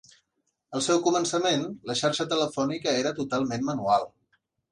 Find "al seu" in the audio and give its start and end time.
0.77-1.01